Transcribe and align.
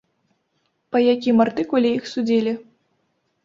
Па 0.95 1.03
якім 1.13 1.45
артыкуле 1.47 1.95
іх 2.01 2.11
судзілі? 2.15 2.59